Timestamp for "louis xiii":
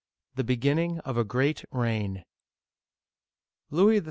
3.69-3.99